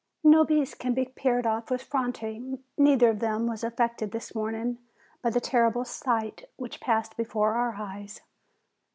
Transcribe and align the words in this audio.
Nobis 0.23 0.73
can 0.73 0.95
be 0.95 1.05
paired 1.05 1.45
off 1.45 1.69
with 1.69 1.83
Franti: 1.83 2.57
neither 2.75 3.09
of 3.11 3.19
them 3.19 3.45
was 3.45 3.63
affected 3.63 4.09
this 4.11 4.33
morning 4.33 4.79
by 5.21 5.29
the 5.29 5.39
terrible 5.39 5.85
sight 5.85 6.49
which 6.55 6.81
passed 6.81 7.15
before 7.15 7.53
our 7.53 7.75
eyes. 7.75 8.21